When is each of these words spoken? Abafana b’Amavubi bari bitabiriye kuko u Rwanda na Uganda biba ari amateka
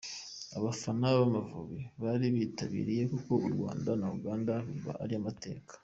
Abafana 0.57 1.05
b’Amavubi 1.17 1.81
bari 2.01 2.27
bitabiriye 2.35 3.03
kuko 3.11 3.31
u 3.45 3.47
Rwanda 3.53 3.89
na 3.99 4.07
Uganda 4.17 4.53
biba 4.67 4.93
ari 5.03 5.15
amateka 5.21 5.73